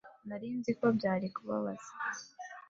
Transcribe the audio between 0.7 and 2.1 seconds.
ko byari kubabaza